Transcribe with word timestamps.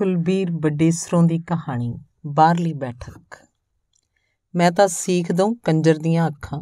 ਕੁਲਬੀਰ 0.00 0.50
ਬਡੇਸਰੋਂ 0.50 1.22
ਦੀ 1.22 1.38
ਕਹਾਣੀ, 1.38 1.98
ਬਾਹਰਲੀ 2.26 2.72
ਬੈਠਕ। 2.72 3.48
ਮੈਂ 4.54 4.72
ਤਾਂ 4.72 4.88
ਸੀਖ 4.88 5.32
ਦਊਂ 5.32 5.54
ਕੰਜਰ 5.64 5.98
ਦੀਆਂ 5.98 6.28
ਅੱਖਾਂ। 6.28 6.60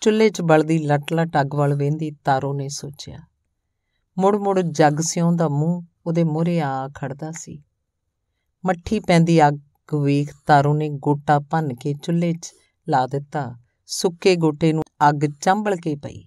ਚੁੱਲ੍ਹੇ 0.00 0.30
'ਚ 0.30 0.40
ਬਲਦੀ 0.40 0.78
ਲਟ-ਲਟ 0.78 1.40
ਅੱਗ 1.40 1.54
ਵੱਲ 1.54 1.74
ਵੇਂਦੀ 1.74 2.10
ਤਾਰੋ 2.10 2.54
ਨੇ 2.54 2.68
ਸੋਚਿਆ। 2.68 3.18
ਮੁੜ-ਮੁੜ 4.18 4.60
ਜੱਗ 4.60 5.00
ਸਿਉਂ 5.00 5.32
ਦਾ 5.32 5.48
ਮੂੰਹ 5.48 5.82
ਉਹਦੇ 6.06 6.24
ਮੂਹਰੇ 6.24 6.60
ਆ 6.60 6.88
ਖੜਦਾ 6.96 7.30
ਸੀ। 7.30 7.62
ਮੱਠੀ 8.66 9.00
ਪੈਂਦੀ 9.00 9.48
ਅੱਗ 9.48 9.58
ਵੇਖ 10.02 10.34
ਤਾਰੋ 10.46 10.74
ਨੇ 10.74 10.88
ਗੋਟਾ 10.88 11.38
ਭੰਨ 11.38 11.74
ਕੇ 11.74 11.94
ਚੁੱਲ੍ਹੇ 12.02 12.32
'ਚ 12.32 12.52
ਲਾ 12.88 13.06
ਦਿੱਤਾ। 13.06 13.56
ਸੁੱਕੇ 13.86 14.36
ਗੋਟੇ 14.36 14.72
ਨੂੰ 14.72 14.84
ਅੱਗ 15.08 15.26
ਚੰਬਲ 15.40 15.76
ਕੇ 15.76 15.96
ਪਈ। 15.96 16.24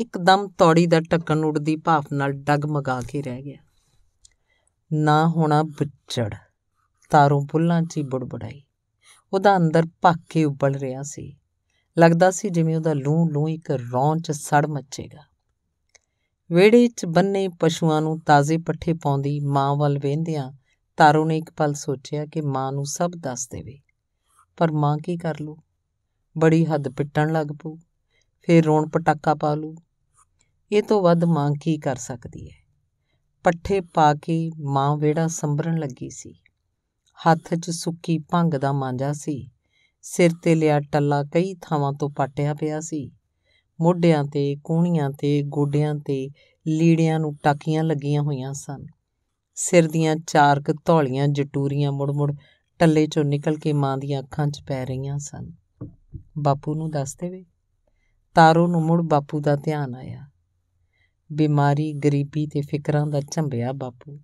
ਇੱਕਦਮ 0.00 0.48
ਤੌੜੀ 0.58 0.86
ਦਾ 0.86 1.00
ਢੱਕਣ 1.00 1.44
ਉੱਡਦੀ 1.44 1.76
ਭਾਫ 1.76 2.06
ਨਾਲ 2.12 2.32
ਡਗਮਗਾ 2.32 3.00
ਕੇ 3.00 3.22
ਰਹਿ 3.22 3.42
ਗਿਆ। 3.42 3.63
ਨਾ 4.94 5.28
ਹੋਣਾ 5.28 5.62
ਬੁੱਚੜ 5.62 6.34
ਤਾਰੋਂ 7.10 7.42
ਬੁੱਲਾਂ 7.42 7.82
'ਚ 7.82 7.96
ਹੀ 7.96 8.02
ਬੁੜਬੜਾਈ। 8.02 8.62
ਉਹਦਾ 9.32 9.56
ਅੰਦਰ 9.56 9.86
ਭੱਕ 10.02 10.18
ਕੇ 10.30 10.44
ਉਬਲ 10.44 10.74
ਰਿਹਾ 10.74 11.02
ਸੀ। 11.02 11.36
ਲੱਗਦਾ 11.98 12.30
ਸੀ 12.30 12.48
ਜਿਵੇਂ 12.48 12.76
ਉਹਦਾ 12.76 12.92
ਲੂੰ 12.92 13.32
ਲੂੰ 13.32 13.50
ਇੱਕ 13.50 13.70
ਰੌਂ 13.70 14.16
'ਚ 14.16 14.30
ਸੜ 14.30 14.66
ਮੱਚੇਗਾ। 14.66 15.20
ਵਿਹੜੇ 16.52 16.88
'ਚ 16.88 17.06
ਬੰਨੇ 17.06 17.48
ਪਸ਼ੂਆਂ 17.48 18.02
ਨੂੰ 18.02 18.20
ਤਾਜ਼ੇ 18.20 18.58
ਪੱਠੇ 18.58 18.92
ਪਾਉਂਦੀ 18.92 19.40
ਮਾਂ 19.40 19.76
ਵੱਲ 19.76 19.98
ਵੇਂਦਿਆਂ 19.98 20.52
ਤਾਰੋ 20.96 21.24
ਨੇ 21.24 21.38
ਇੱਕ 21.38 21.50
ਪਲ 21.50 21.74
ਸੋਚਿਆ 21.74 22.26
ਕਿ 22.26 22.40
ਮਾਂ 22.40 22.72
ਨੂੰ 22.72 22.86
ਸਭ 22.86 23.10
ਦੱਸ 23.16 23.48
ਦੇਵੇ। 23.48 23.80
ਪਰ 24.56 24.72
ਮਾਂ 24.72 24.98
ਕੀ 24.98 25.16
ਕਰ 25.16 25.40
ਲੂ 25.40 25.56
ਬੜੀ 26.38 26.66
ਹੱਦ 26.66 26.88
ਪਿੱਟਣ 26.88 27.32
ਲੱਗ 27.32 27.46
ਪਊ। 27.62 27.76
ਫੇਰ 28.42 28.64
ਰੋਣ 28.64 28.88
ਪਟਾਕਾ 28.88 29.34
ਪਾ 29.34 29.54
ਲੂ 29.54 29.74
ਇਹ 30.72 30.82
ਤੋਂ 30.82 31.02
ਵੱਧ 31.02 31.24
ਮਾਂ 31.24 31.50
ਕੀ 31.62 31.78
ਕਰ 31.78 31.96
ਸਕਦੀ 31.96 32.50
ਹੈ? 32.50 32.63
ਪੱਠੇ 33.44 33.80
ਪਾ 33.80 34.14
ਕੇ 34.14 34.50
ਮਾਂ 34.60 34.96
ਵਿਹੜਾ 34.96 35.26
ਸੰਭਰਨ 35.26 35.78
ਲੱਗੀ 35.78 36.10
ਸੀ। 36.10 36.34
ਹੱਥ 37.28 37.54
'ਚ 37.54 37.70
ਸੁੱਕੀ 37.70 38.18
ਭੰਗ 38.18 38.54
ਦਾ 38.54 38.72
ਮਾਂਜਾ 38.72 39.12
ਸੀ। 39.12 39.50
ਸਿਰ 40.02 40.30
ਤੇ 40.42 40.54
ਲਿਆ 40.54 40.80
ਟੱਲਾ 40.80 41.24
ਕਈ 41.24 41.54
ਥਾਵਾਂ 41.54 41.92
ਤੋਂ 41.92 42.10
ਪਾਟਿਆ 42.10 42.54
ਪਿਆ 42.54 42.80
ਸੀ। 42.80 43.10
ਮੋਢਿਆਂ 43.80 44.24
ਤੇ 44.24 44.56
ਕੂਣੀਆਂ 44.64 45.10
ਤੇ, 45.10 45.42
ਗੋਡਿਆਂ 45.42 45.94
ਤੇ 45.94 46.28
ਲੀੜਿਆਂ 46.66 47.20
ਨੂੰ 47.20 47.36
ਟਾਕੀਆਂ 47.42 47.84
ਲੱਗੀਆਂ 47.84 48.22
ਹੋਈਆਂ 48.22 48.52
ਸਨ। 48.52 48.86
ਸਿਰ 49.54 49.88
ਦੀਆਂ 49.88 50.16
ਚਾਰ 50.16 50.60
ਕ 50.60 50.74
ਧੌਲੀਆਂ 50.84 51.28
ਜਟੂਰੀਆਂ 51.28 51.92
ਮੁੜ-ਮੁੜ 51.92 52.34
ਟੱਲੇ 52.78 53.04
'ਚੋਂ 53.04 53.24
ਨਿਕਲ 53.24 53.56
ਕੇ 53.56 53.72
ਮਾਂ 53.72 53.98
ਦੀਆਂ 53.98 54.22
ਅੱਖਾਂ 54.22 54.46
'ਚ 54.46 54.62
ਪੈ 54.66 54.86
ਰਹੀਆਂ 54.86 55.18
ਸਨ। 55.18 55.52
ਬਾਪੂ 56.38 56.74
ਨੂੰ 56.74 56.90
ਦੱਸ 56.90 57.16
ਦੇਵੇ? 57.16 57.44
ਤਾਰੋ 58.34 58.66
ਨੂੰ 58.66 58.82
ਮੁੜ 58.82 59.02
ਬਾਪੂ 59.02 59.40
ਦਾ 59.40 59.56
ਧਿਆਨ 59.56 59.94
ਆਇਆ। 59.94 60.26
ਬਿਮਾਰੀ, 61.30 61.92
ਗਰੀਬੀ 61.92 62.46
ਤੇ 62.46 62.60
ਫਿਕਰਾਂ 62.60 63.06
ਦਾ 63.06 63.20
ਝੰਬਿਆ 63.20 63.72
ਬਾਪੂ 63.72 64.18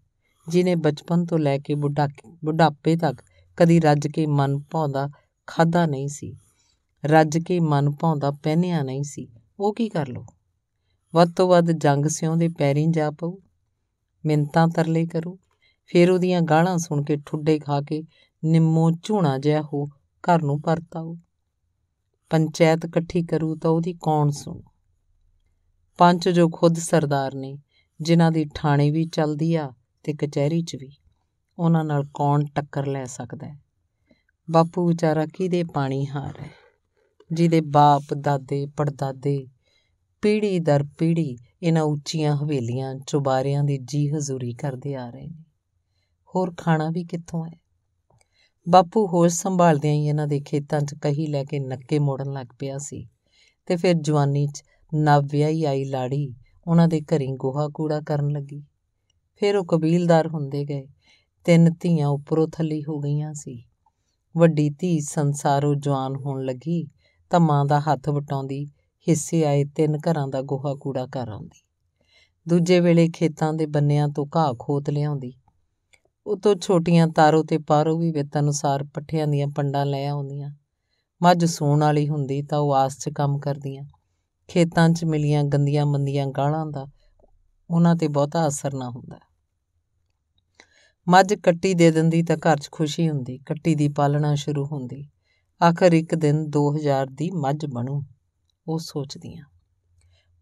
ਜਿਨੇ 0.46 0.74
ਬਚਪਨ 0.74 1.24
ਤੋਂ 1.26 1.38
ਲੈ 1.38 1.58
ਕੇ 1.58 1.74
ਬੁਢਾਪੇ 1.74 2.96
ਤੱਕ 2.96 3.22
ਕਦੀ 3.56 3.80
ਰੱਜ 3.80 4.06
ਕੇ 4.06 4.26
ਮਨ 4.26 4.58
ਭਾਉਂਦਾ 4.70 5.08
ਖਾਦਾ 5.46 5.86
ਨਹੀਂ 5.86 6.08
ਸੀ, 6.08 6.34
ਰੱਜ 7.04 7.38
ਕੇ 7.38 7.60
ਮਨ 7.60 7.90
ਭਾਉਂਦਾ 7.90 8.30
ਪਹਿਨਿਆ 8.30 8.82
ਨਹੀਂ 8.82 9.02
ਸੀ, 9.02 9.28
ਉਹ 9.60 9.74
ਕੀ 9.74 9.88
ਕਰ 9.88 10.08
ਲੋ 10.08 10.24
ਵੱਧ 11.14 11.32
ਤੋਂ 11.32 11.48
ਵੱਧ 11.48 11.70
ਜੰਗ 11.70 12.06
ਸਿਉਂ 12.06 12.36
ਦੇ 12.36 12.48
ਪੈਰੀਂ 12.48 12.88
ਜਾ 12.88 13.10
ਪਊ 13.10 13.38
ਮਿੰਤਾਂ 14.24 14.68
ਤਰਲੇ 14.68 15.06
ਕਰੂ, 15.06 15.38
ਫੇਰ 15.86 16.10
ਉਹਦੀਆਂ 16.10 16.40
ਗਾਲਾਂ 16.42 16.78
ਸੁਣ 16.78 17.02
ਕੇ 17.04 17.16
ਠੁੱਡੇ 17.26 17.58
ਖਾ 17.58 17.80
ਕੇ 17.80 18.02
ਨਿੰਮੋ 18.44 18.90
ਝੂਣਾ 19.02 19.38
ਜਿਹਾ 19.38 19.62
ਹੋ 19.62 19.84
ਘਰ 20.24 20.42
ਨੂੰ 20.42 20.60
ਪਰਤ 20.60 20.96
ਆਊ 20.96 21.16
ਪੰਚਾਇਤ 22.30 22.84
ਇਕੱਠੀ 22.84 23.22
ਕਰੂ 23.22 23.56
ਤਾਂ 23.56 23.70
ਉਹਦੀ 23.70 23.94
ਕੌਣ 24.02 24.30
ਸੁਣੂ? 24.30 24.62
ਪੰਚ 26.00 26.28
ਜੋ 26.28 26.48
ਖੁਦ 26.48 26.74
ਸਰਦਾਰ 26.74 27.34
ਨੇ, 27.34 27.58
ਜਿਨ੍ਹਾਂ 28.00 28.32
ਦੀ 28.32 28.46
ਥਾਣੇ 28.54 28.90
ਵੀ 28.90 29.04
ਚੱਲਦੀ 29.04 29.54
ਆ 29.54 29.72
ਤੇ 30.02 30.14
ਕਚਹਿਰੀ 30.14 30.62
'ਚ 30.62 30.76
ਵੀ, 30.76 30.90
ਉਹਨਾਂ 31.58 31.84
ਨਾਲ 31.84 32.04
ਕੌਣ 32.14 32.44
ਟੱਕਰ 32.44 32.86
ਲੈ 32.86 33.04
ਸਕਦਾ 33.04 33.46
ਹੈ? 33.46 33.58
ਬਾਪੂ 34.50 34.88
ਵਿਚਾਰਾ 34.88 35.26
ਕਿਹਦੇ 35.26 35.64
ਪਾਣੀ 35.64 36.06
ਹਾਰ 36.06 36.40
ਹੈ? 36.40 36.50
ਜਿਹਦੇ 37.32 37.60
ਬਾਪ, 37.60 38.14
ਦਾਦੇ, 38.14 38.66
ਪੜਦਾਦੇ 38.66 39.46
ਪੀੜੀ 40.22 40.58
ਦਰ 40.58 40.84
ਪੀੜੀ 40.98 41.38
ਇਹਨਾਂ 41.62 41.82
ਉੱਚੀਆਂ 41.82 42.36
ਹਵੇਲੀਆਂ 42.36 42.94
ਚੁਬਾਰਿਆਂ 42.94 43.64
ਦੀ 43.64 43.78
ਜੀ 43.78 44.10
ਹਜ਼ੂਰੀ 44.10 44.54
ਕਰਦੇ 44.54 44.94
ਆ 44.94 45.10
ਰਹੇ 45.10 45.26
ਨੇ। 45.26 45.44
ਹੋਰ 46.34 46.54
ਖਾਣਾ 46.56 46.90
ਵੀ 46.90 47.04
ਕਿੱਥੋਂ 47.04 47.46
ਹੈ? 47.46 47.60
ਬਾਪੂ 48.68 49.06
ਹੋਸ਼ 49.06 49.34
ਸੰਭਾਲਦਿਆਂ 49.34 49.94
ਹੀ 49.94 50.06
ਇਹਨਾਂ 50.06 50.26
ਦੇ 50.26 50.40
ਖੇਤਾਂ 50.40 50.80
'ਚ 50.80 50.94
ਕਹੀ 50.94 51.26
ਲੈ 51.26 51.44
ਕੇ 51.44 51.58
ਨੱਕੇ 51.58 51.98
ਮੋੜਨ 51.98 52.32
ਲੱਗ 52.32 52.46
ਪਿਆ 52.58 52.78
ਸੀ 52.78 53.08
ਤੇ 53.66 53.76
ਫਿਰ 53.76 53.94
ਜਵਾਨੀ 53.94 54.46
'ਚ 54.46 54.64
ਨਵ 54.94 55.26
ਵਿਆਹੀ 55.26 55.64
ਆਈ 55.64 55.84
ਲਾੜੀ 55.84 56.34
ਉਹਨਾਂ 56.66 56.88
ਦੇ 56.88 57.00
ਘਰੀਂ 57.00 57.34
ਗੋਹਾ 57.34 57.68
ਕੂੜਾ 57.68 58.00
ਕਰਨ 58.00 58.28
ਲੱਗੀ। 58.28 58.64
ਫਿਰ 59.36 59.56
ਉਹ 59.56 59.64
ਕਬੀਲਦਾਰ 59.64 60.28
ਹੁੰਦੇ 60.28 60.64
ਗਏ। 60.64 60.88
ਤਿੰਨ 61.44 61.74
ਧੀਆਂ 61.80 62.08
ਉੱਪਰੋਂ 62.08 62.48
ਥੱਲੀ 62.48 62.84
ਹੋ 62.84 63.00
ਗਈਆਂ 63.00 63.34
ਸੀ। 63.34 63.64
ਵੱਡੀ 64.36 64.70
ਧੀ 64.70 65.00
ਸੰਸਾਰੋਂ 65.00 65.74
ਜਵਾਨ 65.74 66.16
ਹੋਣ 66.16 66.44
ਲੱਗੀ 66.44 66.88
ਤਾਂ 67.30 67.40
ਮਾਂ 67.40 67.64
ਦਾ 67.64 67.80
ਹੱਥ 67.80 68.08
ਵਟਾਉਂਦੀ, 68.08 68.66
ਹਿੱਸੇ 69.08 69.44
ਆਏ 69.44 69.64
ਤਿੰਨ 69.64 69.98
ਘਰਾਂ 69.98 70.28
ਦਾ 70.28 70.42
ਗੋਹਾ 70.42 70.74
ਕੂੜਾ 70.74 71.06
ਕਰ 71.06 71.28
ਆਉਂਦੀ। 71.28 71.62
ਦੂਜੇ 72.48 72.80
ਵੇਲੇ 72.80 73.08
ਖੇਤਾਂ 73.08 73.52
ਦੇ 73.52 73.66
ਬੰਨਿਆਂ 73.66 74.08
ਤੋਂ 74.08 74.26
ਘਾਹ 74.36 74.54
ਖੋਤ 74.58 74.90
ਲਿਆਉਂਦੀ। 74.90 75.32
ਉਤੋਂ 76.26 76.54
ਛੋਟੀਆਂ 76.54 77.08
ਤਾਰੋ 77.08 77.42
ਤੇ 77.42 77.58
ਪਾਰੋ 77.58 77.98
ਵੀ 77.98 78.10
ਵਿੱਤ 78.10 78.38
ਅਨੁਸਾਰ 78.38 78.84
ਪੱਠਿਆਂ 78.84 79.26
ਦੀਆਂ 79.26 79.48
ਪੰਡਾਂ 79.48 79.86
ਲੈ 79.86 80.08
ਆਉਂਦੀਆਂ। 80.08 80.50
ਮੱਝ 81.22 81.44
ਸੂਣ 81.44 81.80
ਵਾਲੀ 81.80 82.08
ਹੁੰਦੀ 82.08 82.42
ਤਾਂ 82.42 82.58
ਉਹ 82.58 82.74
ਆਸ 82.74 82.98
'ਚ 82.98 83.08
ਕੰਮ 83.08 83.38
ਕਰਦੀਆਂ। 83.38 83.84
ਖੇਤਾਂ 84.50 84.90
'ਚ 84.90 85.04
ਮਿਲੀਆਂ 85.04 85.44
ਗੰਦੀਆਂ 85.44 85.86
ਮੰਦੀਆਂ 85.86 86.26
ਗਾਲਾਂ 86.26 86.66
ਦਾ 86.66 86.86
ਉਹਨਾਂ 87.70 87.96
ਤੇ 87.96 88.08
ਬਹੁਤਾ 88.08 88.48
ਅਸਰ 88.48 88.74
ਨਾ 88.74 88.90
ਹੁੰਦਾ। 88.90 89.18
ਮੱਝ 91.08 91.34
ਕੱਟੀ 91.34 91.74
ਦੇ 91.74 91.90
ਦਿੰਦੀ 91.90 92.22
ਤਾਂ 92.22 92.36
ਘਰ 92.36 92.56
'ਚ 92.56 92.68
ਖੁਸ਼ੀ 92.72 93.10
ਹੁੰਦੀ, 93.10 93.38
ਕੱਟੀ 93.38 93.74
ਦੀ 93.74 93.88
ਪਾਲਣਾ 93.88 94.34
ਸ਼ੁਰੂ 94.34 94.66
ਹੁੰਦੀ। 94.66 95.08
ਆਖਰ 95.62 95.92
ਇੱਕ 95.92 96.14
ਦਿਨ 96.14 96.50
2000 96.50 97.06
ਦੀ 97.06 97.30
ਮੱਝ 97.30 97.66
ਬਣੂ, 97.66 98.02
ਉਹ 98.68 98.78
ਸੋਚਦੀਆਂ। 98.78 99.44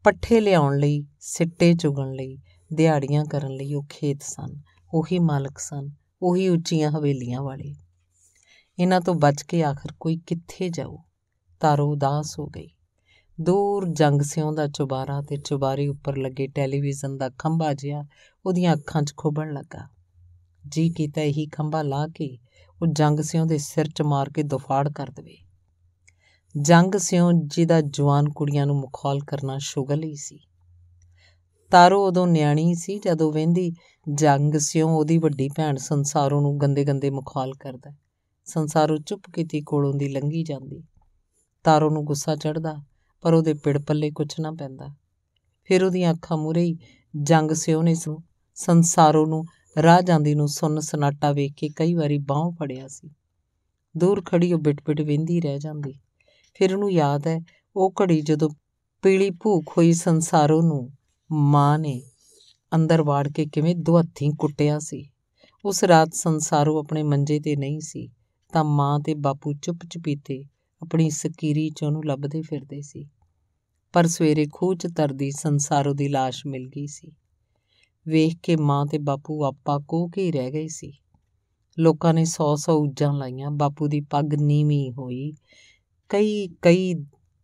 ਪੱਠੇ 0.05 0.41
ਲਿਆਉਣ 0.41 0.79
ਲਈ, 0.79 1.07
ਸਿੱਟੇ 1.21 1.75
ਚੁਗਣ 1.75 2.13
ਲਈ, 2.13 2.39
ਦਿਹਾੜੀਆਂ 2.73 3.25
ਕਰਨ 3.25 3.51
ਲਈ 3.51 3.75
ਉਹ 3.75 3.87
ਖੇਤ 3.91 4.23
ਸਨ, 4.23 4.63
ਉਹੀ 4.95 5.19
ਮਾਲਕ 5.19 5.59
ਸਨ, 5.59 5.91
ਉਹੀ 6.23 6.49
ਉੱਚੀਆਂ 6.49 6.91
ਹਵੇਲੀਆਂ 6.91 7.43
ਵਾਲੇ। 7.43 7.75
ਇਹਨਾਂ 8.79 9.01
ਤੋਂ 9.01 9.15
ਬਚ 9.15 9.43
ਕੇ 9.43 9.63
ਆਖਰ 9.63 9.93
ਕੋਈ 10.01 10.17
ਕਿੱਥੇ 10.17 10.69
ਜਾਊ? 10.69 10.97
ਤਾਰੋ 11.61 11.93
ਉਦਾਸ 11.93 12.39
ਹੋ 12.39 12.47
ਗਈ। 12.47 12.69
ਦੂਰ 13.41 13.89
ਜੰਗ 13.89 14.23
ਸਿਉਂ 14.23 14.53
ਦਾ 14.53 14.67
ਚੁਬਾਰਾ 14.67 15.23
ਤੇ 15.23 15.37
ਚੁਬਾਰੇ 15.37 15.89
ਉੱਪਰ 15.89 16.17
ਲੱਗੇ 16.17 16.47
ਟੈਲੀਵਿਜ਼ਨ 16.47 17.17
ਦਾ 17.17 17.31
ਖੰਭਾ 17.39 17.73
ਜਿਹਾ 17.73 18.05
ਉਹਦੀਆਂ 18.47 18.77
ਅੱਖਾਂ 18.77 19.03
'ਚ 19.03 19.15
ਖੁੱਬਣ 19.17 19.53
ਲੱਗਾ। 19.53 19.89
ਜੀ 20.69 20.91
ਕੀਤਾ 20.91 21.21
ਇਹੀ 21.21 21.47
ਖੰਭਾ 21.47 21.83
ਲਾ 21.83 22.09
ਕੇ 22.09 22.39
ਉਹ 22.83 22.87
ਜੰਗ 22.87 23.21
ਸਿਉਂ 23.21 23.47
ਦੇ 23.47 23.59
ਸਿਰ 23.59 23.89
'ਚ 23.89 24.03
ਮਾਰ 24.03 24.31
ਕੇ 24.31 24.43
ਦੁਫਾੜ 24.43 24.93
ਕਰ 24.93 25.11
ਦਵੇ। 25.11 25.37
ਜੰਗ 26.61 26.97
ਸਿਉਂ 26.97 27.33
ਜਿਹਦਾ 27.33 27.81
ਜਵਾਨ 27.81 28.29
ਕੁੜੀਆਂ 28.29 28.67
ਨੂੰ 28.67 28.77
ਮੁਖੌਲ 28.77 29.21
ਕਰਨਾ 29.21 29.59
ਸ਼ੁਗਲ 29.59 30.03
ਹੀ 30.03 30.15
ਸੀ। 30.15 30.41
ਤਾਰੋ 31.71 32.07
ਉਦੋਂ 32.07 32.27
ਨਿਆਣੀ 32.27 32.75
ਸੀ 32.75 32.99
ਜਦੋਂ 32.99 33.33
ਵਹਿੰਦੀ, 33.33 33.73
ਜੰਗ 34.15 34.55
ਸਿਉਂ 34.55 34.91
ਉਹਦੀ 34.91 35.19
ਵੱਡੀ 35.19 35.49
ਭੈਣ 35.49 35.77
ਸੰਸਾਰੋਂ 35.77 36.43
ਨੂੰ 36.43 36.61
ਗੰਦੇ 36.61 36.85
ਗੰਦੇ 36.85 37.11
ਮੁਖੌਲ 37.11 37.55
ਕਰਦਾ 37.55 37.93
ਸੰਸਾਰੋਂ 38.45 38.99
ਚੁੱਪ 38.99 39.23
ਕੀਤੀ 39.33 39.61
ਕੋਲੋਂ 39.61 39.95
ਦੀ 39.95 40.09
ਲੰਗੀ 40.09 40.43
ਜਾਂਦੀ। 40.43 40.85
ਤਾਰੋ 41.65 41.91
ਨੂੰ 41.91 42.05
ਗੁੱਸਾ 42.05 42.37
ਚੜਦਾ 42.37 42.88
ਪਰ 43.21 43.35
ਉਹਦੇ 43.35 43.55
ਪਿੜ 43.55 43.79
ਪੱਲੇ 43.79 44.11
ਕੁਛ 44.11 44.41
ਨਾ 44.41 44.51
ਪੈਂਦਾ। 44.51 44.89
ਫਿਰ 45.65 45.85
ਉਹਦੀਆਂ 45.85 46.15
ਅੱਖਾਂ 46.15 46.37
ਮੂਰੇ 46.37 46.63
ਹੀ 46.63 46.79
ਜੰਗ 47.23 47.51
ਸਿਉ 47.51 47.83
ਨੇ 47.83 47.95
ਸੰਸਾਰੋ 48.55 49.27
ਨੂੰ 49.27 49.45
ਰਾਹ 49.83 50.03
ਜਾਂਦੀ 50.03 50.35
ਨੂੰ 50.35 50.49
ਸੁੰਨ 50.49 50.81
ਸਨਾਟਾ 50.81 51.33
ਵੇਖ 51.33 51.53
ਕੇ 51.57 51.69
ਕਈ 51.69 51.95
ਵਾਰੀ 51.95 52.19
ਬਾਹ 52.19 52.51
ਫੜਿਆ 52.51 52.89
ਸੀ। 52.89 53.11
ਦੂਰ 53.97 54.23
ਖੜੀ 54.27 54.53
ਉਹ 54.53 54.59
ਬਿਟ-ਬਿਟ 54.59 55.01
ਵੇਂਦੀ 55.01 55.41
ਰਹਿ 55.41 55.59
ਜਾਂਦੀ। 55.59 55.95
ਫਿਰ 56.55 56.75
ਉਹਨੂੰ 56.75 56.93
ਯਾਦ 56.93 57.27
ਹੈ, 57.27 57.41
ਉਹ 57.77 57.93
ਘੜੀ 58.03 58.21
ਜਦੋਂ 58.21 58.51
ਪੀਲੀ 59.03 59.31
ਭੂਖ 59.31 59.79
ਹੋਈ 59.79 59.93
ਸੰਸਾਰੋ 59.93 60.63
ਨੂੰ, 60.63 60.91
ਮਾਂ 61.33 61.79
ਨੇ 61.79 62.03
ਅੰਦਰ 62.75 63.03
ਵਾੜ 63.03 63.29
ਕੇ 63.29 63.47
ਕਿਵੇਂ 63.47 63.77
ਦੁਹੱਥੀ 63.77 64.31
ਕੁੱਟਿਆ 64.39 64.79
ਸੀ। 64.79 65.11
ਉਸ 65.65 65.85
ਰਾਤ 65.85 66.11
ਸੰਸਾਰੋ 66.15 66.79
ਆਪਣੇ 66.79 67.03
ਮੰਜੇ 67.03 67.41
ਤੇ 67.41 67.57
ਨਹੀਂ 67.57 67.81
ਸੀ, 67.81 68.09
ਤਾਂ 68.53 68.65
ਮਾਂ 68.65 69.01
ਤੇ 69.01 69.15
ਬਾਪੂ 69.15 69.53
ਚੁੱਪ-ਚੁਪੀਤੇ 69.53 70.45
ਆਪਣੀ 70.83 71.11
ਸਕੀਰੀ 71.11 71.71
'ਚ 71.71 71.83
ਉਹਨੂੰ 71.83 72.05
ਲੱਭਦੇ 72.05 72.43
ਫਿਰਦੇ 72.43 72.81
ਸੀ। 72.81 73.09
ਪਰ 73.93 74.07
ਸਵੇਰੇ 74.07 74.47
ਖੂਹ 74.53 74.75
'ਚ 74.75 74.87
ਤਰਦੀ 74.97 75.31
ਸੰਸਾਰੋ 75.31 75.93
ਦੀ 75.95 76.09
লাশ 76.09 76.43
ਮਿਲ 76.47 76.69
ਗਈ 76.69 76.87
ਸੀ। 76.87 77.13
ਵੇਖ 78.09 78.37
ਕੇ 78.43 78.57
ਮਾਂ 78.57 78.87
ਤੇ 78.87 78.99
ਬਾਪੂ 78.99 79.45
ਆਪਾ 79.45 79.79
ਕੋ 79.89 80.09
ਕੇ 80.09 80.33
ਰਹਿ 80.33 80.51
ਗਏ 80.51 80.69
ਸੀ। 80.69 80.93
ਲੋਕਾਂ 81.79 82.15
ਨੇ 82.15 82.25
ਸੌ 82.25 82.57
ਸੌ 82.57 82.79
ਉੱਜਾਂ 82.81 83.13
ਲਾਈਆਂ, 83.13 83.51
ਬਾਪੂ 83.51 83.89
ਦੀ 83.89 84.01
ਪੱਗ 84.01 84.35
ਨੀਵੀਂ 84.35 84.93
ਹੋਈ। 84.93 85.33
ਕਈ 86.09 86.49
ਕਈ 86.63 86.95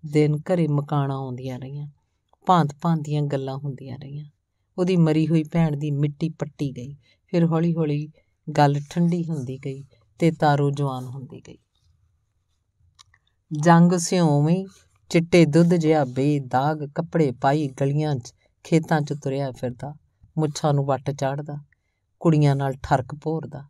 ਦਿਨ 0.07 0.37
ਘਰੇ 0.37 0.69
ਮਕਾਣਾ 0.69 1.15
ਆਉਂਦੀਆਂ 1.15 1.59
ਰਹੀਆਂ, 1.59 1.89
ਭਾਂਤ 2.47 2.75
ਭਾਂਤ 2.83 3.01
ਦੀਆਂ 3.01 3.23
ਗੱਲਾਂ 3.23 3.57
ਹੁੰਦੀਆਂ 3.57 3.99
ਰਹੀਆਂ। 3.99 4.25
ਉਹਦੀ 4.79 4.97
ਮਰੀ 4.97 5.27
ਹੋਈ 5.29 5.45
ਭੈਣ 5.45 5.77
ਦੀ 5.77 5.91
ਮਿੱਟੀ 5.91 6.29
ਪੱਟੀ 6.29 6.73
ਗਈ, 6.77 6.97
ਫਿਰ 7.27 7.45
ਹੌਲੀ 7.45 7.75
ਹੌਲੀ 7.75 8.09
ਗੱਲ 8.59 8.81
ਠੰਡੀ 8.91 9.25
ਹੁੰਦੀ 9.25 9.59
ਗਈ 9.65 9.85
ਤੇ 10.19 10.31
ਤਾਰੋ 10.31 10.71
ਜਵਾਨ 10.71 11.05
ਹੁੰਦੀ 11.05 11.43
ਗਈ। 11.49 11.59
ਜੰਗ 13.63 13.93
ਸਿਉਵੇਂ 13.93 14.67
ਚਿੱਟੇ 15.09 15.45
ਦੁੱਧ 15.45 15.75
ਜਿਹਾ 15.75 16.05
ਬੇਦਾਗ 16.05 16.89
ਕੱਪੜੇ 16.95 17.33
ਪਾਈ 17.41 17.69
ਗਲੀਆਂ 17.69 18.17
'ਚ, 18.17 18.35
ਖੇਤਾਂ 18.65 19.01
'ਚ 19.01 19.13
ਤੁਰਿਆ 19.13 19.51
ਫਿਰਦਾ, 19.51 19.95
ਮੁੱਛਾਂ 20.39 20.75
ਨੂੰ 20.75 20.85
ਵੱਟ 20.85 21.11
ਚਾੜਦਾ, 21.11 21.59
ਕੁੜੀਆਂ 22.21 22.57
ਨਾਲ 22.57 22.73
ਠਰਕ 22.83 23.15
ਭੋਰਦਾ। 23.15 23.65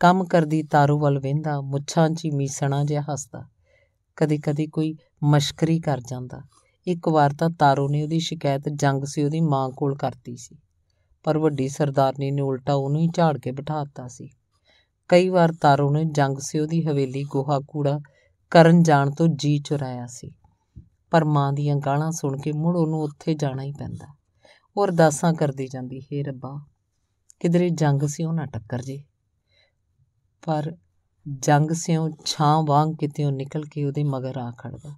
ਕੰਮ 0.00 0.24
ਕਰਦੀ 0.24 0.62
ਤਾਰੂ 0.62 0.98
ਵੱਲ 0.98 1.18
ਵੇਂਦਾ, 1.18 1.60
ਮੁੱਛਾਂ 1.60 2.10
'ਚ 2.10 2.26
ਮੀਸਣਾ 2.34 2.84
ਜਿਹਾ 2.84 3.02
ਹੱਸਦਾ। 3.02 3.48
ਕਦੀ 4.16 4.38
ਕਦੀ 4.38 4.66
ਕੋਈ 4.66 4.94
ਮਸ਼ਕਰੀ 5.24 5.80
ਕਰ 5.80 6.00
ਜਾਂਦਾ। 6.00 6.40
ਇੱਕ 6.86 7.08
ਵਾਰ 7.08 7.34
ਤਾਂ 7.38 7.50
ਤਾਰੂ 7.50 7.88
ਨੇ 7.88 8.02
ਉਹਦੀ 8.02 8.18
ਸ਼ਿਕਾਇਤ 8.18 8.68
ਜੰਗ 8.68 9.04
ਸੀ 9.04 9.24
ਉਹਦੀ 9.24 9.40
ਮਾਂ 9.40 9.70
ਕੋਲ 9.70 9.96
ਕਰਤੀ 9.96 10.36
ਸੀ। 10.36 10.58
ਪਰ 11.22 11.38
ਵੱਡੀ 11.38 11.68
ਸਰਦਾਰਨੀ 11.68 12.30
ਨੇ 12.30 12.42
ਉਲਟਾ 12.42 12.74
ਉਹਨੂੰ 12.74 13.00
ਹੀ 13.00 13.08
ਝਾੜ 13.08 13.38
ਕੇ 13.38 13.50
ਬਿਠਾਤਾ 13.52 14.08
ਸੀ। 14.08 14.30
ਕਈ 15.08 15.28
ਵਾਰ 15.28 15.52
ਤਾਰੂ 15.60 15.90
ਨੇ 15.90 16.04
ਜੰਗ 16.04 16.36
ਸੀ 16.40 16.58
ਉਹਦੀ 16.58 16.82
ਹਵੇਲੀ 16.82 17.24
ਗੋਹਾ 17.24 17.60
ਕੂੜਾ 17.68 18.00
ਕਰਨ 18.50 18.82
ਜਾਣ 18.82 19.10
ਤੋਂ 19.10 19.28
ਜੀ 19.28 19.58
ਚੁਰਾਇਆ 19.58 20.06
ਸੀ। 20.06 20.32
ਪਰ 21.10 21.24
ਮਾਂ 21.24 21.52
ਦੀਆਂ 21.52 21.76
ਗਾਲਾਂ 21.76 22.10
ਸੁਣ 22.10 22.40
ਕੇ 22.40 22.52
ਮੁੜ 22.52 22.76
ਉਹਨੂੰ 22.76 23.02
ਉੱਥੇ 23.02 23.34
ਜਾਣਾ 23.34 23.62
ਹੀ 23.62 23.72
ਪੈਂਦਾ। 23.72 24.14
ਉਹ 24.76 24.84
ਅਰਦਾਸਾਂ 24.84 25.34
ਕਰਦੀ 25.34 25.68
ਜਾਂਦੀ, 25.68 26.00
ਹੇ 26.00 26.22
ਰੱਬਾ, 26.22 26.60
ਕਿਧਰੇ 27.40 27.70
ਜੰਗ 27.70 28.02
ਸਿਓ 28.06 28.32
ਨਾ 28.32 28.46
ਟੱਕਰ 28.46 28.82
ਜੇ। 28.82 29.04
ਪਰ 30.46 30.76
ਜੰਗ 31.38 31.70
ਸਿਓ 31.70 32.08
ਛਾਂ 32.24 32.62
ਵਾਂਗ 32.62 32.94
ਕਿਤੇੋਂ 33.00 33.32
ਨਿਕਲ 33.32 33.64
ਕੇ 33.64 33.84
ਉਹਦੇ 33.84 34.04
ਮਗਰ 34.04 34.38
ਆ 34.38 34.52
ਖੜਦਾ। 34.58 34.94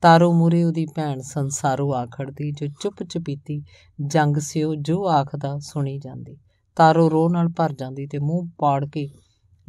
ਤਾਰੋ 0.00 0.32
ਮੂਰੇ 0.32 0.64
ਉਹਦੀ 0.64 0.86
ਭੈਣ 0.86 1.20
ਸੰਸਾਰੋ 1.20 1.94
ਆ 1.94 2.06
ਖੜਦੀ, 2.06 2.52
ਜੋ 2.52 2.66
ਚੁੱਪ 2.80 3.02
ਚਪੀਤੀ 3.02 3.64
ਜੰਗ 4.06 4.36
ਸਿਓ 4.36 4.74
ਜੋ 4.74 5.08
ਆਖਦਾ 5.08 5.58
ਸੁਣੀ 5.58 5.98
ਜਾਂਦੀ। 5.98 6.36
ਤਾਰੋ 6.76 7.10
ਰੋ 7.10 7.28
ਨਾਲ 7.28 7.48
ਭਰ 7.48 7.72
ਜਾਂਦੀ 7.72 8.06
ਤੇ 8.06 8.18
ਮੂੰਹ 8.18 8.48
ਪਾੜ 8.58 8.86
ਕੇ 8.86 9.08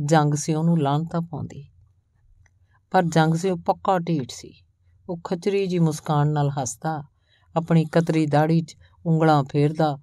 ਜੰਗ 0.06 0.34
ਸਿਓ 0.34 0.64
ਨੂੰ 0.64 0.82
ਲਾਂਤਾ 0.82 1.20
ਪਾਉਂਦੀ। 1.20 1.71
ਪਰ 2.92 3.04
ਜੰਗ 3.04 3.34
ਸਿਓ 3.34 3.56
ਪੱਕਾ 3.56 4.00
ਢੀਠ 4.00 4.32
ਸੀ। 4.32 4.54
ਉਹ 5.10 5.20
ਖਚਰੀ 5.24 5.68
ਜੀ 5.68 5.80
ਮੁਸਕਾਨ 5.80 6.28
ਨਾਲ 6.28 6.50
ਹੱਸਦਾ, 6.50 7.04
ਆਪਣੀ 7.56 7.86
ਕਤਰੀ 7.86 8.26
ਦਾੜੀ 8.26 8.62
'ਚ 8.62 8.76
ਉਂਗਲਾਂ 9.06 9.44
ਫੇਰਦਾ, 9.44 9.98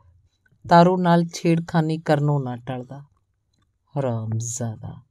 ਤਾਰੋ 0.68 0.96
ਨਾਲ 0.96 1.24
ਛੇੜਖਾਨੀ 1.24 1.98
ਕਰਨੋਂ 1.98 2.40
ਨਾ 2.40 2.56
ਟਲਦਾ। 2.56 3.04
ਹਰਾਮਜ਼ਾਦਾ 3.98 5.02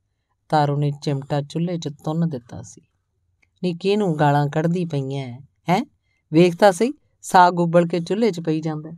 ਤਾਰੋ 0.50 0.78
ਨੇ 0.78 0.92
ਚਿਮਟਾ 0.92 1.42
ਚੁੱਲ੍ਹੇ 1.42 1.78
'ਚ 1.78 1.90
ਤੁੰਨ 2.04 2.30
ਦਿੱਤਾ 2.30 2.62
ਸੀ। 2.62 2.82
ਨੀ 3.64 3.74
ਕਿਹਨੂੰ 3.74 4.20
ਗਾਲਾਂ 4.20 4.48
ਕੱਢਦੀ 4.48 4.86
ਪਈਆਂ 4.86 5.42
ਹੈ? 5.70 5.84
ਵੇਖਤਾ 6.34 6.72
ਸਹੀ, 6.72 6.94
ਸਾਗ 7.22 7.60
ਉਬਲ 7.60 7.88
ਕੇ 7.88 8.00
ਚੁੱਲ੍ਹੇ 8.00 8.32
'ਚ 8.32 8.40
ਪਈ 8.40 8.62
ਜਾਂਦਾ। 8.62 8.92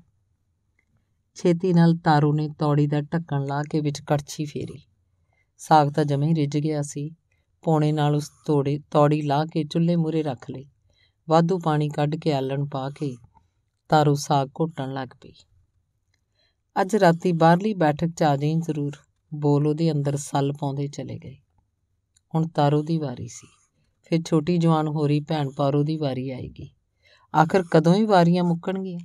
ਛੇਤੀ 1.36 1.74
ਨਾਲ 1.74 1.96
ਤਾਰੂ 1.96 2.34
ਨੇ 2.34 2.50
ਤੌੜੀ 2.60 2.88
ਦਾ 2.88 3.02
ਢੱਕਣ 3.02 3.46
ਲਾ 3.46 3.64
ਕੇ 3.64 3.82
ਵਿੱਚ 3.82 4.02
ਕੜਛੀ 4.02 4.46
ਫੇਰੀ। 4.46 4.82
ਸਾਗ 5.58 5.92
ਤਾਂ 5.92 6.06
ਜਮੇ 6.06 6.36
ਰਿੱਝ 6.36 6.58
ਗਿਆ 6.58 6.82
ਸੀ। 6.82 7.16
ਪੌਣੇ 7.64 7.92
ਨਾਲ 7.92 8.16
ਉਸ 8.16 8.32
ਤੋੜੇ, 8.46 8.80
ਤੌੜੀ 8.92 9.22
ਲਾ 9.22 9.46
ਕੇ 9.46 9.64
ਚੁੱਲ੍ਹੇ 9.64 9.96
ਮੂਰੇ 9.96 10.24
ਰੱਖ 10.24 10.50
ਲਈ। 10.50 10.66
ਵਾਧੂ 11.30 11.60
ਪਾਣੀ 11.60 11.90
ਕੱਢ 11.90 12.16
ਕੇ 12.16 12.34
ਆਲਣ 12.34 12.66
ਪਾ 12.66 12.90
ਕੇ 12.90 13.18
ਤਾਰੂ 13.90 14.16
ਸਾਗ 14.16 14.50
ਘੋਟਣ 14.62 14.94
ਲੱਗ 14.94 15.08
ਪਈ। 15.08 15.34
ਅੱਜ 16.82 16.96
ਰਾਤੀ 16.96 17.32
ਬਾਹਰਲੀ 17.32 17.74
ਬੈਠਕ 17.74 18.08
'ਚ 18.08 18.24
ਆ 18.24 18.38
ਜਾਈਂ 18.38 18.58
ਜ਼ਰੂਰ, 18.58 18.92
ਬੋਲ 19.34 19.68
ਉਹਦੇ 19.68 19.92
ਅੰਦਰ 19.92 20.16
ਸੱਲ 20.16 20.54
ਪਾਉਂਦੇ 20.54 20.88
ਚਲੇ 20.88 21.20
ਗਏ। 21.20 21.36
ਹੁਣ 22.36 22.48
ਤਾਰੂ 22.48 22.84
ਦੀ 22.84 22.98
ਵਾਰੀ 22.98 23.28
ਸੀ। 23.28 23.48
ਫਿਰ 24.04 24.20
ਛੋਟੀ 24.26 24.58
ਜਵਾਨ 24.58 24.88
ਹੋਰੀ 24.88 25.20
ਭੈਣ 25.20 25.50
ਪਾਰੂ 25.58 25.84
ਦੀ 25.84 25.98
ਵਾਰੀ 25.98 26.30
ਆਏਗੀ। 26.30 26.72
ਆਖਰ 27.36 27.64
ਕਦੋਂ 27.72 27.96
ਹੀ 27.96 28.06
ਵਾਰੀਆਂ 28.06 28.44
ਮੁੱਕਣਗੀਆਂ? 28.44 29.00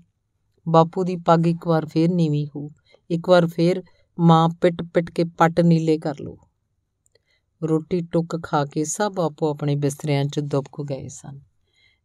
ਬਾਪੂ 0.68 1.04
ਦੀ 1.04 1.16
ਪੱਗ 1.16 1.46
ਇੱਕ 1.46 1.66
ਵਾਰ 1.66 1.86
ਫੇਰ 1.86 2.08
ਨੀਵੀਂ 2.08 2.46
ਹੋ 2.56 2.70
ਇੱਕ 3.10 3.28
ਵਾਰ 3.28 3.46
ਫੇਰ 3.46 3.82
ਮਾਂ 4.18 4.48
ਪਿੱਟ 4.48 4.82
ਪਿੱਟ 4.82 5.10
ਕੇ 5.10 5.24
ਪੱਟ 5.24 5.60
ਨੀਲੇ 5.60 5.98
ਕਰ 5.98 6.14
ਲੋ 6.20 6.38
ਰੋਟੀ 7.64 8.00
ਟੁੱਕ 8.00 8.40
ਖਾ 8.42 8.64
ਕੇ 8.64 8.84
ਸਭ 8.84 9.14
ਆਪੋ 9.20 9.50
ਆਪਣੇ 9.50 9.76
ਬਿਸਤਰਿਆਂ 9.76 10.24
'ਚ 10.24 10.40
ਦੁਬਕ 10.40 10.82
ਗਏ 10.82 11.08
ਸਨ। 11.08 11.40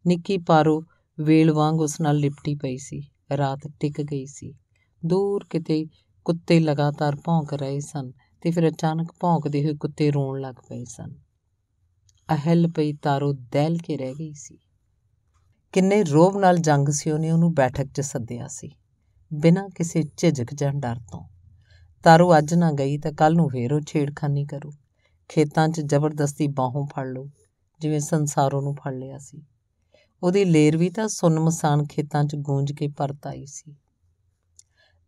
ਨਿੱਕੀ 0.07 0.37
ਪਾਰੋ 0.37 0.83
ਵੇਲ 1.19 1.51
ਵਾਂਗ 1.51 1.81
ਉਸ 1.81 2.01
ਨਾਲ 2.01 2.15
ਲਿਪਟੀ 2.15 2.55
ਪਈ 2.55 2.77
ਸੀ। 2.77 3.01
ਰਾਤ 3.37 3.59
ਟਿਕ 3.79 4.01
ਗਈ 4.01 4.25
ਸੀ। 4.25 4.55
ਦੂਰ 5.05 5.45
ਕਿਤੇ 5.49 5.85
ਕੁੱਤੇ 6.25 6.59
ਲਗਾਤਾਰ 6.59 7.15
ਭੌਂਕ 7.15 7.53
ਰਹੇ 7.53 7.79
ਸਨ 7.79 8.11
ਤੇ 8.41 8.51
ਫਿਰ 8.51 8.69
ਅਚਾਨਕ 8.69 9.11
ਭੌਂਕਦੇ 9.19 9.65
ਹੋਏ 9.65 9.73
ਕੁੱਤੇ 9.73 10.11
ਰੋਣ 10.11 10.41
ਲੱਗ 10.41 10.55
ਪਏ 10.55 10.85
ਸਨ। 10.85 11.15
ਅਹਲ 12.33 12.67
ਪਈ 12.67 12.93
ਤਾਰੋ 12.93 13.33
ਦਹਿਲ 13.33 13.77
ਕੇ 13.77 13.97
ਰਹਿ 13.97 14.13
ਗਈ 14.13 14.33
ਸੀ। 14.33 14.57
ਕਿੰਨੇ 15.73 16.03
ਰੋਬ 16.03 16.37
ਨਾਲ 16.37 16.57
ਜੰਗ 16.57 16.89
ਸੀ 16.89 17.11
ਉਹਨੇ 17.11 17.31
ਉਹਨੂੰ 17.31 17.53
ਬੈਠਕ 17.53 17.85
'ਚ 17.85 18.01
ਸੱਦਿਆ 18.01 18.47
ਸੀ। 18.47 18.71
ਬਿਨਾਂ 19.33 19.69
ਕਿਸੇ 19.69 20.03
ਝਿਜਕ 20.17 20.53
ਜਾਂ 20.53 20.73
ਡਰ 20.73 20.95
ਤੋਂ। 20.95 21.23
ਤਾਰੋ 22.03 22.37
ਅੱਜ 22.37 22.53
ਨਾ 22.53 22.71
ਗਈ 22.71 22.97
ਤਾਂ 22.97 23.11
ਕੱਲ 23.11 23.35
ਨੂੰ 23.35 23.49
ਫੇਰ 23.49 23.73
ਉਹ 23.73 23.81
ਛੇੜਖਾਨੀ 23.81 24.45
ਕਰੂ। 24.45 24.71
ਖੇਤਾਂ 25.29 25.69
'ਚ 25.69 25.81
ਜ਼ਬਰਦਸਤੀ 25.81 26.47
ਬਾਹੋਂ 26.47 26.87
ਫੜ 26.87 27.07
ਲਓ, 27.07 27.29
ਜਿਵੇਂ 27.79 27.99
ਸੰਸਾਰੋਂ 27.99 28.61
ਨੂੰ 28.61 28.75
ਫੜ 28.75 28.93
ਲਿਆ 28.93 29.17
ਸੀ। 29.17 29.41
ਉਹਦੀ 30.23 30.45
ਲੇਰ 30.45 30.77
ਵੀ 30.77 30.89
ਤਾਂ 30.89 31.07
ਸੁਨਮਸਾਨ 31.07 31.87
ਖੇਤਾਂ 31.87 32.23
'ਚ 32.23 32.35
ਗੂੰਜ 32.35 32.71
ਕੇ 32.71 32.87
ਪਰਤ 32.87 33.27
ਆਈ 33.27 33.45
ਸੀ। 33.45 33.75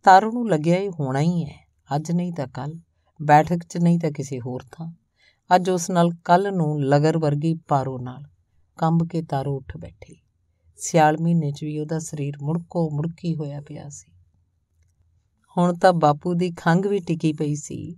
ਤਾਰੂ 0.03 0.31
ਨੂੰ 0.31 0.49
ਲੱਗਿਆ 0.49 0.77
ਇਹ 0.77 0.89
ਹੋਣਾ 0.89 1.19
ਹੀ 1.19 1.45
ਹੈ, 1.45 1.67
ਅੱਜ 1.95 2.11
ਨਹੀਂ 2.11 2.33
ਤਾਂ 2.33 2.47
ਕੱਲ 2.47 2.79
ਬੈਠਕ 3.21 3.57
'ਚ 3.57 3.77
ਨਹੀਂ 3.77 3.99
ਤਾਂ 3.99 4.11
ਕਿਸੇ 4.11 4.39
ਹੋਰ 4.39 4.63
ਥਾਂ। 4.71 4.93
ਅੱਜ 5.55 5.69
ਉਸ 5.69 5.89
ਨਾਲ 5.89 6.09
ਕੱਲ 6.25 6.53
ਨੂੰ 6.53 6.83
ਲਗਰ 6.83 7.17
ਵਰਗੀ 7.17 7.55
ਪਾਰੋ 7.67 7.97
ਨਾਲ, 7.97 8.23
ਕੰਬ 8.77 9.07
ਕੇ 9.11 9.21
ਤਾਰੂ 9.21 9.55
ਉੱਠ 9.55 9.77
ਬੈਠੀ। 9.77 10.21
ਸਿਆਲ 10.77 11.17
ਮਹੀਨੇ 11.21 11.51
'ਚ 11.51 11.63
ਵੀ 11.63 11.79
ਉਹਦਾ 11.79 11.99
ਸਰੀਰ 11.99 12.33
ਮੁੜਕੋ 12.41 12.89
ਮੁੜਕੀ 12.89 13.35
ਹੋਇਆ 13.35 13.61
ਪਿਆ 13.61 13.89
ਸੀ। 13.89 14.11
ਹੁਣ 15.57 15.73
ਤਾਂ 15.73 15.93
ਬਾਪੂ 15.93 16.33
ਦੀ 16.33 16.51
ਖੰਗ 16.51 16.85
ਵੀ 16.85 16.99
ਟਿਕੀ 16.99 17.33
ਪਈ 17.33 17.55
ਸੀ। 17.55 17.95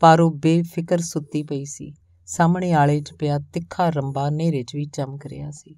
ਪਾਰੋ 0.00 0.30
ਬੇਫਿਕਰ 0.30 0.98
ਸੁੱਤੀ 0.98 1.42
ਪਈ 1.42 1.64
ਸੀ। 1.64 1.94
ਸਾਹਮਣੇ 2.26 2.72
ਆਲੇ 2.72 3.00
'ਚ 3.00 3.12
ਪਿਆ 3.12 3.38
ਤਿੱਖਾ 3.38 3.90
ਰੰਬਾ 3.90 4.30
ਨੇਰੇ 4.30 4.62
'ਚ 4.62 4.76
ਵੀ 4.76 4.84
ਚਮਕ 4.84 5.26
ਰਿਹਾ 5.26 5.50
ਸੀ। 5.50 5.76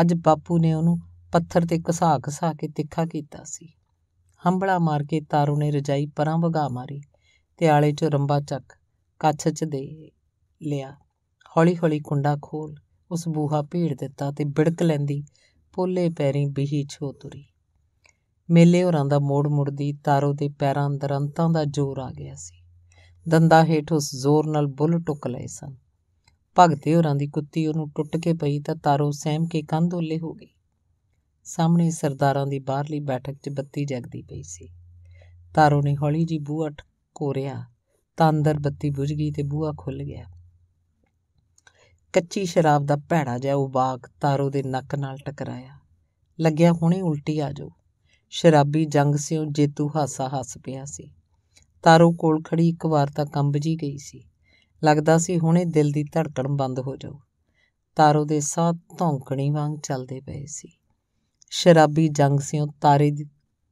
ਅੱਜ 0.00 0.14
ਬਾਪੂ 0.14 0.58
ਨੇ 0.58 0.74
ਉਹਨੂੰ 0.74 0.98
ਪੱਥਰ 1.32 1.66
ਤੇ 1.66 1.78
ਘਸਾ 1.90 2.18
ਘਸਾ 2.28 2.52
ਕੇ 2.52 2.68
ਤਿੱਖਾ 2.68 3.06
ਕੀਤਾ 3.06 3.38
ਸੀ। 3.44 3.68
ਹੰਬੜਾ 4.46 4.78
ਮਾਰ 4.78 5.04
ਕੇ 5.04 5.20
ਤਾਰੂ 5.20 5.56
ਨੇ 5.56 5.70
ਰਜਾਈ 5.70 6.06
ਪਰਾਂ 6.06 6.38
ਵਗਾ 6.38 6.68
ਮਾਰੀ 6.68 7.00
ਤੇ 7.56 7.68
ਆਲੇ 7.68 7.92
'ਚ 7.92 8.04
ਰੰਬਾ 8.04 8.40
ਚੱਕ 8.40 8.72
ਕੱਛ 9.18 9.48
'ਚ 9.48 9.64
ਦੇ 9.64 10.10
ਲਿਆ। 10.62 10.96
ਹੌਲੀ 11.56 11.76
ਹੌਲੀ 11.76 12.00
ਕੁੰਡਾ 12.00 12.38
ਖੋਲ 12.42 12.74
ਉਸ 13.10 13.28
ਬੂਹਾ 13.28 13.62
ਭੀੜ 13.62 13.94
ਦਿੱਤਾ 13.94 14.30
ਤੇ 14.30 14.44
ਬਿੜਕ 14.44 14.82
ਲੈਂਦੀ 14.82 15.24
ਪੋਲੇ 15.72 16.08
ਪੈਰੀਂ 16.08 16.48
ਬਿਹੀ 16.48 16.86
ਛੋ 16.90 17.12
ਤੁਰੀ। 17.12 17.44
ਮੇਲੇ 18.50 18.84
ਹੋਰਾਂ 18.84 19.04
ਦਾ 19.04 19.18
ਮੋੜ 19.18 19.48
ਮੁੜਦੀ 19.48 19.92
ਤਾਰੋ 19.92 20.32
ਦੇ 20.32 20.48
ਪੈਰਾਂ 20.48 20.86
ਅੰਦਰ 20.86 21.16
ਅੰਤਾਂ 21.16 21.50
ਦਾ 21.50 21.64
ਜ਼ੋਰ 21.64 21.98
ਆ 21.98 22.10
ਗਿਆ 22.10 22.34
ਸੀ। 22.34 22.61
ਦੰਦਾ 23.28 23.64
ਹੇਠ 23.64 23.92
ਉਸ 23.92 24.14
ਜ਼ੋਰ 24.14 24.46
ਨਾਲ 24.46 24.66
ਬੁੱਲ 24.66 25.02
ਟੁੱਕ 25.02 25.26
ਲਏ 25.26 25.46
ਸਨ। 25.46 25.74
ਭਗਤੇ 26.58 26.94
ਹੋਰਾਂ 26.94 27.14
ਦੀ 27.14 27.26
ਕੁੱਤੀ 27.26 27.66
ਉਹਨੂੰ 27.66 27.90
ਟੁੱਟ 27.90 28.16
ਕੇ 28.16 28.32
ਪਈ 28.32 28.60
ਤਾਂ 28.60 28.76
ਤਾਰੋ 28.76 29.10
ਸਹਿਮ 29.10 29.46
ਕੇ 29.46 29.62
ਕੰਧ 29.62 29.94
ਓਲੇ 29.94 30.18
ਹੋ 30.18 30.32
ਗਈ। 30.32 30.48
ਸਾਹਮਣੇ 31.44 31.90
ਸਰਦਾਰਾਂ 31.90 32.46
ਦੀ 32.46 32.58
ਬਾਹਰਲੀ 32.58 33.00
ਬੈਠਕ 33.00 33.36
'ਚ 33.42 33.48
ਬੱਤੀ 33.48 33.84
ਜਗਦੀ 33.84 34.22
ਪਈ 34.22 34.42
ਸੀ। 34.42 34.68
ਤਾਰੋ 35.54 35.82
ਨੇ 35.82 35.96
ਹੌਲੀ 35.96 36.24
ਜੀ 36.24 36.38
ਬੂਹਾ 36.38 36.70
ਕੋਰਿਆ 37.14 37.64
ਤਾਂ 38.16 38.30
ਅੰਦਰ 38.30 38.58
ਬੱਤੀ 38.58 38.90
ਬੁਝ 38.90 39.12
ਗਈ 39.12 39.30
ਤੇ 39.30 39.42
ਬੂਹਾ 39.42 39.72
ਖੁੱਲ 39.78 40.02
ਗਿਆ। 40.02 40.24
ਕੱਚੀ 42.12 42.44
ਸ਼ਰਾਬ 42.44 42.86
ਦਾ 42.86 42.96
ਭੈੜਾ 42.96 43.38
ਜਿਹਾ 43.38 43.54
ਉਬਾਕ 43.54 44.10
ਤਾਰੋ 44.20 44.50
ਦੇ 44.50 44.62
ਨੱਕ 44.62 44.94
ਨਾਲ 44.94 45.16
ਟਕਰਾਇਆ। 45.16 45.78
ਲੱਗਿਆ 46.40 46.72
ਹੁਣੇ 46.72 47.00
ਉਲਟੀ 47.00 47.38
ਆ 47.38 47.52
ਜਾਊ 47.52 47.70
ਸ਼ਰਾਬੀ 48.30 48.84
ਜੰਗ 48.84 49.14
ਸਿਓ 49.14 49.44
ਜੇਤੂ 49.44 49.90
ਹਾਸਾ 49.96 50.28
ਹੱਸ 50.28 50.58
ਪਿਆ 50.58 50.84
ਸੀ। 50.84 51.10
ਤਾਰੋ 51.82 52.12
ਕੋਲ 52.12 52.42
ਖੜੀ 52.42 52.68
ਇੱਕ 52.68 52.86
ਵਾਰ 52.86 53.10
ਤਾਂ 53.16 53.26
ਕੰਬ 53.26 53.56
ਜੀ 53.56 53.76
ਗਈ 53.76 53.98
ਸੀ। 53.98 54.24
ਲੱਗਦਾ 54.84 55.18
ਸੀ 55.18 55.38
ਹੁਣੇ 55.38 55.64
ਦਿਲ 55.64 55.90
ਦੀ 55.90 56.04
ਧੜਕਣ 56.04 56.48
ਬੰਦ 56.48 56.80
ਹੋ 56.80 56.96
ਜਾਊ। 56.96 57.12
ਤਾਰੋ 57.96 58.24
ਦੇ 58.24 58.40
ਸਾਹ 58.40 58.72
ਧੌਂਕਣੀ 58.72 59.50
ਵਾਂਗ 59.50 59.78
ਚੱਲਦੇ 59.82 60.20
ਪਏ 60.20 60.46
ਸੀ। 60.46 60.68
ਸ਼ਰਾਬੀ 61.50 62.08
ਜੰਗ 62.08 62.40
ਸਿਓ 62.40 62.66
ਤਾਰੇ 62.80 63.10
ਦੀ 63.10 63.24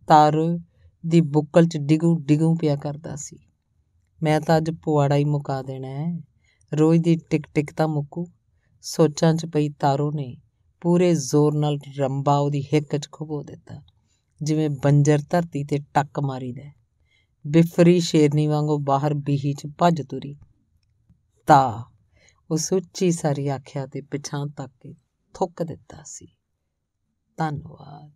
ਤਾਰੋ 0.07 0.59
ਦੀ 1.07 1.21
ਬੁੱਕਲ 1.21 1.67
'ਚ 1.67 1.76
ਡਿਗੂ 1.76 2.19
ਡਿਗੂ 2.19 2.55
ਪਿਆ 2.55 2.76
ਕਰਦਾ 2.76 3.17
ਸੀ। 3.17 3.38
ਮੈਂ 4.23 4.40
ਤਾਂ 4.40 4.57
ਅੱਜ 4.57 4.71
ਪੁਆੜਾ 4.71 5.17
ਹੀ 5.17 5.25
ਮੁਕਾ 5.25 5.62
ਦੇਣਾ 5.62 5.88
ਹੈ। 5.88 6.21
ਰੋਜ਼ 6.75 7.02
ਦੀ 7.02 7.17
ਟਿਕ 7.31 7.47
ਟਿਕ 7.55 7.73
ਤਾਂ 7.73 7.88
ਮੁੱਕੂ। 7.88 8.26
ਸੋਚਾਂ 8.83 9.35
'ਚ 9.35 9.47
ਪਈ 9.47 9.69
ਤਾਰੋ 9.69 10.11
ਨੇ 10.11 10.37
ਪੂਰੇ 10.81 11.14
ਜ਼ੋਰ 11.14 11.55
ਨਾਲ 11.55 11.79
ਰੰਬਾ 11.99 12.38
ਉਹਦੀ 12.38 12.62
ਹਿੱਕ 12.62 12.97
'ਚ 12.97 13.09
ਖੁਬੋ 13.12 13.43
ਦਿੱਤਾ। 13.43 13.83
ਜਿਵੇਂ 14.43 14.71
ਬੰਜਰ 14.71 15.19
ਧਰਤੀ 15.31 15.64
ਤੇ 15.64 15.79
ਟੱਕ 15.95 16.21
ਮਾਰੀਦਾ 16.21 16.79
ਬਿਫਰੀ 17.47 18.00
ਸ਼ੇਰਨੀ 18.00 18.47
ਵਾਂਗੂ 18.47 18.78
ਬਾਹਰ 18.78 19.14
ਬੀਹੀ 19.14 19.52
'ਚ 19.52 19.66
ਭੱਜ 19.78 20.02
ਤੁਰੀ। 20.02 20.37
ਤਾ 21.47 21.85
ਉਸ 22.50 22.73
ਉੱਚੀ 22.73 23.12
ਸਾਰੀ 23.12 23.49
ਆਖਿਆ 23.49 23.87
ਤੇ 23.87 24.00
ਪਿਛਾਂ 24.00 24.47
ਤੱਕ 24.47 24.73
ਕੇ 24.80 24.94
ਥੁੱਕ 25.35 25.62
ਦਿੱਤਾ 25.62 26.02
ਸੀ। 26.06 26.28
ਧੰਨਵਾਦ। 27.37 28.09